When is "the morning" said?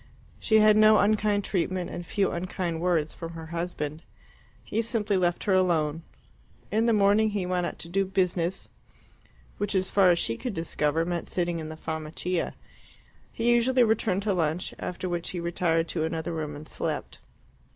6.87-7.29